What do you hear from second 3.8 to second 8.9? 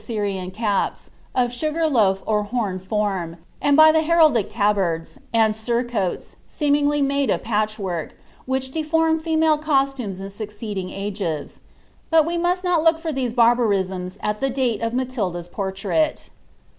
the heraldic tabards, aiid vutcoata, seemingly made of patchwork, which